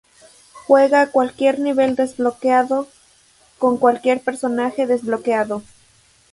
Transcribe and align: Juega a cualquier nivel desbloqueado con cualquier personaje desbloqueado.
Juega 0.65 1.03
a 1.03 1.11
cualquier 1.11 1.59
nivel 1.59 1.95
desbloqueado 1.95 2.87
con 3.59 3.77
cualquier 3.77 4.19
personaje 4.19 4.87
desbloqueado. 4.87 5.61